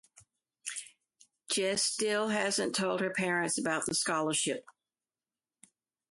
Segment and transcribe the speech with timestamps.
[1.51, 4.65] Jess still hasn't told her parents about the scholarship.